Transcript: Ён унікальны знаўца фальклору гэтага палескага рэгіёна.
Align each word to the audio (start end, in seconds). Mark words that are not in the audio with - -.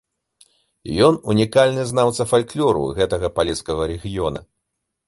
Ён 1.07 1.19
унікальны 1.33 1.85
знаўца 1.91 2.27
фальклору 2.33 2.83
гэтага 3.03 3.33
палескага 3.39 3.83
рэгіёна. 3.95 4.39